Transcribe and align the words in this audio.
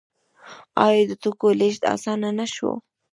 آیا 0.85 1.03
د 1.09 1.11
توکو 1.21 1.47
لیږد 1.59 1.83
اسانه 1.95 2.29
نشو؟ 2.39 2.71